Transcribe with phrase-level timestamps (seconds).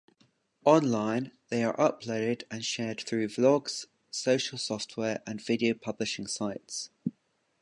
[0.65, 6.89] Online, they are uploaded and shared through vlogs, social software, and video publishing sites.